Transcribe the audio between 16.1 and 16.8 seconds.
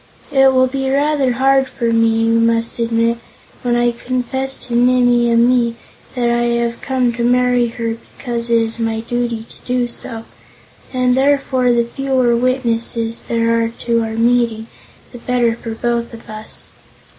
of us.